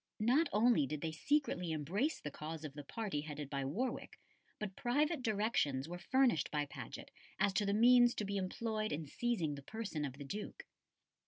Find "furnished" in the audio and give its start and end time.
5.99-6.49